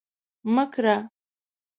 [0.53, 0.95] مه کره